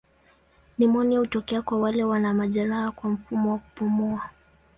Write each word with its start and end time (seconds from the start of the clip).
Nimonia 0.77 1.19
hutokea 1.19 1.61
kwa 1.61 1.79
wale 1.79 2.03
wana 2.03 2.33
majeraha 2.33 2.91
kwa 2.91 3.09
mfumo 3.09 3.51
wa 3.51 3.57
kupumua. 3.57 4.21